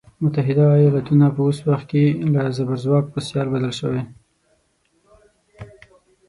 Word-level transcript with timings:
متحده 0.21 0.65
ایالتونه 0.77 1.25
په 1.35 1.41
اوس 1.45 1.57
وخت 1.69 1.85
کې 1.91 2.03
له 2.33 2.41
زبرځواک 2.57 3.05
په 3.13 3.19
سیال 3.27 3.47
بدل 3.53 3.73
شوی. 3.79 4.03